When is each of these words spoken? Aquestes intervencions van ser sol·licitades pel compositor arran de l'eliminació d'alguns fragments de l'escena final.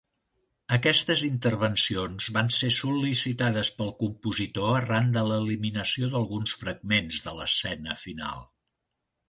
Aquestes 0.75 1.19
intervencions 1.27 2.29
van 2.37 2.49
ser 2.55 2.69
sol·licitades 2.77 3.71
pel 3.81 3.93
compositor 4.01 4.73
arran 4.79 5.13
de 5.19 5.25
l'eliminació 5.29 6.11
d'alguns 6.15 6.57
fragments 6.63 7.21
de 7.29 7.35
l'escena 7.43 7.99
final. 8.07 8.47